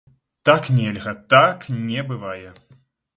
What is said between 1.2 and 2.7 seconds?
так не бывае.